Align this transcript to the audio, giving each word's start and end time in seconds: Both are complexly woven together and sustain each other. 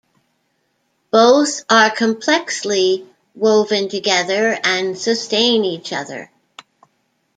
Both 1.11 1.61
are 1.69 1.91
complexly 1.91 3.07
woven 3.35 3.87
together 3.87 4.57
and 4.63 4.97
sustain 4.97 5.63
each 5.63 5.93
other. 5.93 6.31